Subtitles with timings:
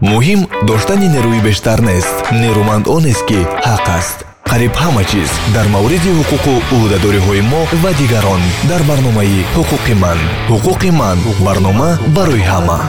[0.00, 2.14] муҳим доштани нерӯи бештар нест.
[2.42, 4.18] Нерӯманд онест ки ҳақ аст.
[4.50, 10.18] Қариб ҳама чиз дар мавриди ҳуқуқу ӯҳдадориҳои мо ва дигарон дар барномаи ҳуқуқи ман.
[10.50, 12.80] Ҳуқуқи ман барнома барои ҳама.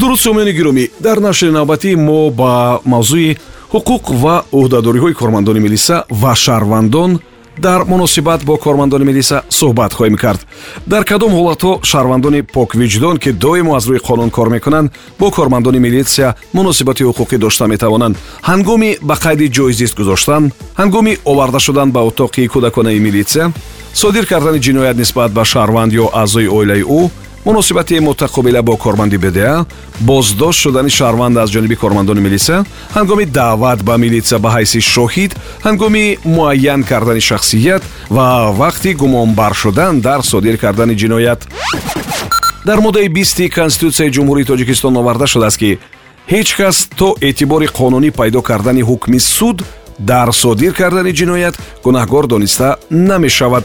[0.00, 0.84] Дуруст сомиёни гиромӣ.
[1.06, 3.30] Дар нашри навбатӣ мо ба мавзӯи
[3.74, 7.10] ҳуқуқ ва ӯҳдадориҳои кормандони милиса ва шаҳрвандон
[7.58, 10.40] дар муносибат бо кормандони милиса суҳбат хоҳем кард.
[10.86, 16.34] Дар кадом ҳолатҳо шаҳрвандони поквиҷдон ки доимо аз рӯи қонун кор мекунанд бо кормандони милитсия
[16.52, 18.16] муносибати ҳуқуқӣ дошта метавонанд.
[18.42, 23.52] Ҳангоми ба қайди ҷоизист гузоштан ҳангоми оварда шудан ба утоқи кӯдаконаи милитсия?
[23.94, 27.10] Содир кардани ҷиноят нисбат ба шаҳрванд ё аъзои оилаи ӯ
[27.44, 29.64] муносибати мутақобила бо корманди бда
[30.00, 35.32] боздошт шудани шаҳрванд аз ҷониби кормандони милисия ҳангоми даъват ба милитсия ба ҳайси шоҳид
[35.64, 41.40] ҳангоми муайян кардани шахсият ва вақти гумонбар шудан дар содир кардани ҷиноят.
[42.66, 45.78] Дар моддаи бисти конститутсияи ҷумҳурии тоҷикистон оварда шудааст ки
[46.32, 49.62] ҳеҷ кас то эътибори қонунӣ пайдо кардани ҳукми суд
[49.98, 51.54] дар содир кардани ҷиноят
[51.84, 53.64] гунаҳгор дониста намешавад.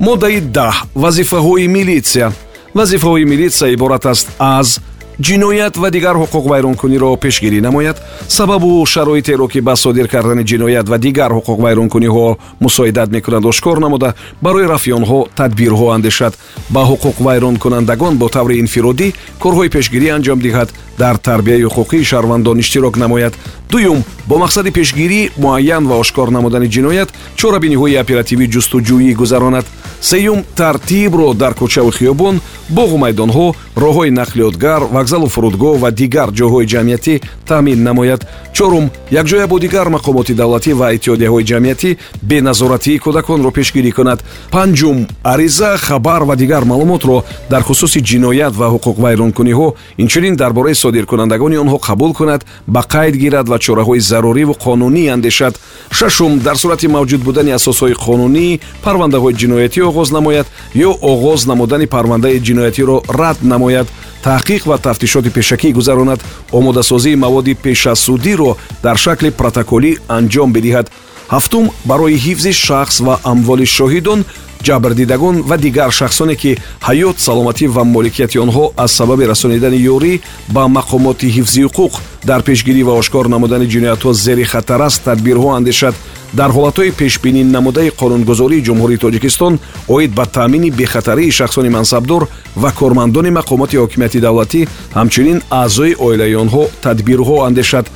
[0.00, 2.32] Моддаи даҳ вазифаҳои милитсия
[2.74, 4.80] вазифаҳои милитсия иборат аст аз
[5.20, 7.96] ҷиноят ва дигар ҳуқуқвайронкуниро пешгирӣ намояд.
[8.28, 14.66] Сабабу шароитеро ки ба содир кардани ҷиноят ва дигар ҳуқуқвайронкуниҳо мусоидат мекунанд ошкор намуда барои
[14.66, 16.34] рафъи онҳо тадбирҳо андешад.
[16.70, 19.08] Ба ҳуқуқвайронкунандагон бо таври инфиродӣ
[19.42, 23.34] корҳои пешгирӣ анҷом диҳад дар тарбияи ҳуқуқии шаҳрвандон иштирок намояд.
[23.70, 29.66] Дуюм бо мақсади пешгирӣ муайян ва ошкор намудани ҷиноят чорабиниҳои оперативӣ ҷустуҷӯӣ гузаронад.
[30.00, 32.40] Сеюм тартибро дар кӯчаву хиёбон
[32.76, 37.14] боғу майдонҳо роҳҳои нақлиётгар вокзалу фурудгоҳ ва дигар ҷойҳои ҷамъиятӣ
[37.48, 38.20] таъмин намояд.
[38.52, 38.90] Чорум
[39.20, 41.90] якҷоя бо дигар мақомоти давлатӣ ва иттиҳодияҳои ҷамъиятӣ
[42.30, 44.20] беназоратии кӯдаконро пешгирӣ кунад.
[44.54, 44.98] Панҷум
[45.32, 51.78] ариза хабар ва дигар маълумотро дар хусуси ҷиноят ва ҳуқуқвайронкуниҳо инчунин дар бораи содиркунандагони онҳо
[51.88, 55.54] қабул кунад ба қайд гирад ва чораҳои заруриву қонунӣ андешад.
[55.90, 62.42] Шашум дар сурати мавҷуд будани асосҳои қонунӣ парвандаҳои ҷиноятӣ оғоз намояд ё оғоз намудани парвандаи
[62.46, 63.86] ҷиноятиро рад намояд.
[64.24, 66.20] Таҳқиқ ва тафтишоти пешакӣ гузаронад.
[66.58, 70.86] Омодасозии маводи пешасудиро дар шакли протоколӣ анҷом бидиҳад.
[71.34, 74.20] Ҳафтум барои ҳифзи шахс ва амволи шоҳидон
[74.66, 76.58] ҷабрдидагон ва дигар шахсоне ки
[76.88, 80.12] ҳаёт саломатӣ ва моликияти онҳо аз сабаби расонидани ёрӣ
[80.54, 81.92] ба мақомоти ҳифзи ҳуқуқ
[82.24, 85.02] дар пешгирӣ ва ошкор намудани ҷиноятҳо зери хатар аст.
[85.04, 85.94] Тадбирҳо андешад
[86.38, 89.54] дар ҳолатҳои пешбинӣ намудаи қонунгузории ҷумҳурии тоҷикистон
[89.94, 92.22] оид ба таъмини бехатарии шахсони мансабдор
[92.62, 94.60] ва кормандони мақомоти ҳокимияти давлатӣ
[94.98, 97.86] ҳамчунин аъзои оилаи онҳо тадбирҳо андешад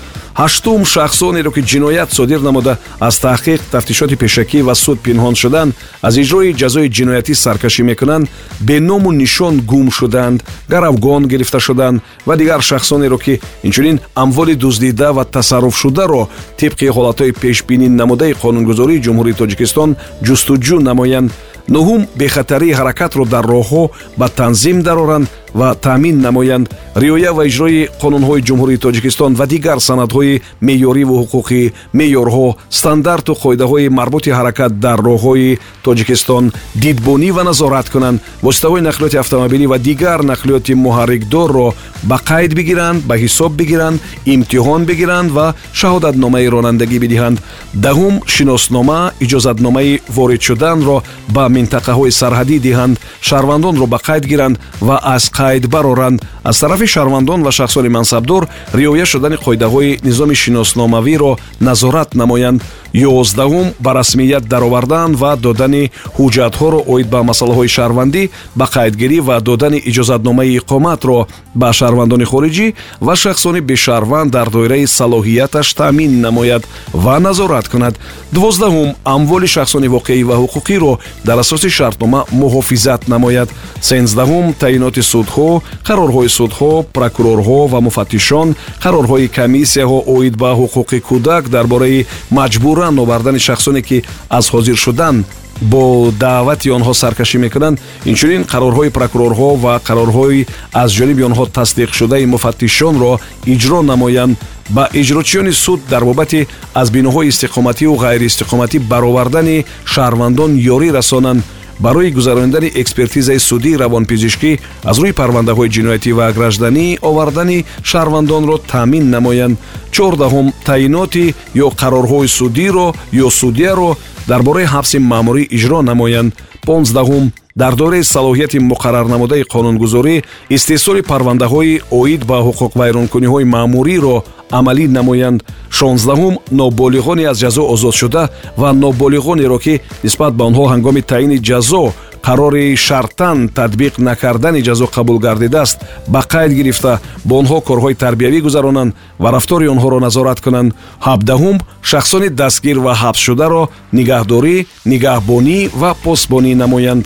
[0.41, 5.69] ҳаштум шахсонеро ки ҷиноят содир намуда аз таҳқиқ тафтишоти пешакӣ ва суд пинҳон шудан
[6.07, 8.27] аз иҷрои ҷазои ҷиноятӣ саркашӣ мекунанд
[8.69, 10.39] беному нишон гум шуданд
[10.73, 16.23] гаравгон гирифта шуданд ва дигар шахсонеро ки инчунин амволи дуздида ва тасарруфшударо
[16.61, 19.91] тибқи ҳолатҳои пешбинӣ намудаи қонунгузории ҷумҳурии тоҷикистон
[20.27, 21.33] ҷустуҷӯ намоянд
[21.69, 26.67] нуҳум бехатарии ҳаракатро дар роҳҳо ба танзим дароранд ва таъмин намоянд.
[26.97, 34.31] Риоя ва иҷрои қонунҳои ҷумҳурии тоҷикистон ва дигар санадҳои меъёриву ҳуқуқӣ меъёрҳо стандарту қоидаҳои марбути
[34.39, 36.45] ҳаракат дар роҳҳои тоҷикистон
[36.83, 38.21] дидбонӣ ва назорат кунанд.
[38.47, 41.69] Воситаҳои нақлиёти автомобилӣ ва дигар нақлиёти муҳаррикдорро
[42.11, 43.99] ба қайд бигиранд ба ҳисоб бигиранд
[44.35, 45.47] имтиҳон бигиранд ва
[45.81, 47.39] шаҳодатномаи ронандагӣ бидиҳанд.
[47.85, 50.97] Даҳум шиноснома иҷозатномаи ворид шуданро
[51.35, 52.95] ба минтақаҳои сарҳадӣ диҳанд.
[53.29, 54.57] Шаҳрвандонро ба қайд гиранд
[54.87, 58.43] ва аз қайд бароранд аз тарафи шаҳрвандон ва шахсони мансабдор
[58.75, 62.63] риоя шудани қоидаҳои низоми шиносномавиро назорат намоянд.
[62.95, 68.23] Ёздаҳум ба расмият даровардан ва додани ҳуҷҷатҳоро оид ба масъалаҳои шаҳрвандӣ
[68.59, 71.19] ба қайдгирӣ ва додани иҷозатномаи иқоматро
[71.61, 72.67] ба шаҳрвандони хориҷӣ
[73.07, 76.63] ва шахсони бешаҳрванд дар доираи салоҳияташ таъмин намояд
[77.05, 77.95] ва назорат кунад.
[78.35, 80.93] Дувоздаҳум амволи шахсони воқеӣ ва ҳуқуқиро
[81.29, 83.49] дар асоси шартнома муҳофизат намояд.
[83.89, 85.49] Сенздаҳум таъиноти судҳо
[85.89, 88.49] қарорҳои судҳо прокурорҳо ва муфаттишон
[88.85, 92.07] қарорҳои комиссияҳо оид ба ҳуқуқи кӯдак дар бораи
[92.39, 93.99] маҷбуран овардани шахсоне ки
[94.39, 95.17] аз ҳозир шудан
[95.63, 97.81] бо даъвати онҳо саркашӣ мекунанд.
[98.11, 100.47] Инчунин қарорҳои прокурорҳо ва қарорҳои
[100.83, 103.13] аз ҷониби онҳо тасдиқшудаи муфаттишонро
[103.55, 104.37] иҷро намоянд.
[104.77, 111.41] Ба иҷрочиёни суд дар бобати аз биноҳои истиқомативу ғайриистиқоматӣ баровардани шаҳрвандон ёрӣ расонанд
[111.81, 119.59] барои гузарониндани экспертизаи судии равонпизишкӣ аз рӯи парвандаҳои ҷиноятӣ ва гражданӣ овардани шаҳрвандонро таъмин намоянд.
[119.95, 121.35] Чордаҳум таъиноти
[121.65, 122.87] ё қарорҳои судиро
[123.25, 123.91] ё судяро
[124.31, 126.33] дар бораи ҳабси маъмурӣ иҷро намоянд.
[126.67, 127.25] Понздаҳум
[127.57, 130.17] дар доираи салоҳияти муқаррарнамудаи қонунгузорӣ
[130.57, 134.17] истеҳсоли парвандаҳои оид ба ҳуқуқвайронкуниҳои маъмуриро
[134.51, 141.39] амалӣ намоянд шонздаҳум ноболиғоне аз ҷазо озодшуда ва ноболиғонеро ки нисбат ба онҳо ҳангоми таъйини
[141.49, 141.93] ҷазо
[142.27, 145.79] қарори шартан татбиқ накардани ҷазо қабул гардидааст
[146.09, 146.93] ба қайд гирифта
[147.25, 150.75] бо онҳо корҳои тарбиявӣ гузаронанд ва рафтори онҳоро назорат кунанд.
[151.07, 151.57] Ҳабдаҳум
[151.91, 153.63] шахсони дастгир ва ҳабсшударо
[153.99, 154.57] нигаҳдорӣ
[154.93, 157.05] нигаҳбонӣ ва посбонӣ намоянд.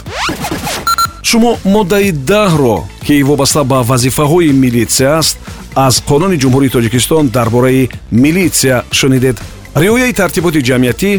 [1.28, 2.76] Шумо моддаи даҳро
[3.10, 5.38] ки вобаста ба вазифаҳои милитсия аст
[5.74, 9.36] аз қонуни ҷумҳурии тоҷикистон дар бораи милитсия шунидед.
[9.82, 11.10] Риояи тартиботи ҷамъиятӣ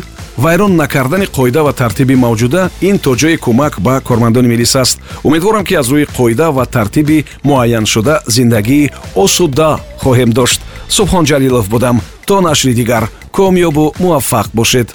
[0.44, 5.00] вайрон накардани қоида ва тартиби мавҷуда ин то ҷои кӯмак ба кормандони милис аст.
[5.24, 8.92] Умедворам ки аз рӯи қоида ва тартиби муайяншуда зиндагии
[9.24, 9.70] осуда
[10.04, 10.60] хоҳем дошт.
[10.98, 12.02] Субҳон ҷалилов будам.
[12.28, 13.04] То нашри дигар
[13.38, 14.88] комёбу муваффақ бошед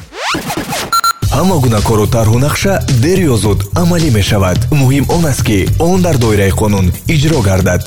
[1.37, 2.75] ҳама гуна кору тарҳу нақша
[3.05, 4.59] дер ё зуд амалӣ мешавад.
[4.81, 7.83] Муҳим он аст ки он дар доираи қонун иҷро гардад.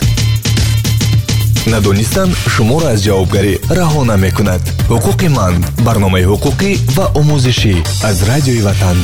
[1.74, 4.64] Надонистан шуморо аз ҷавобгарӣ раҳо намекунад.
[4.92, 5.54] Ҳуқуқи ман
[5.86, 7.76] барномаи ҳуқуқӣ ва омӯзишӣ
[8.10, 8.98] аз радиои ватан